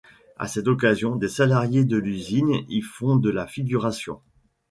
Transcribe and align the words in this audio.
À 0.39 0.47
cette 0.47 0.67
occasion, 0.67 1.15
des 1.15 1.27
salariés 1.27 1.85
de 1.85 1.95
l'usine 1.95 2.65
y 2.69 2.81
font 2.81 3.17
de 3.17 3.29
la 3.29 3.45
figuration. 3.45 4.19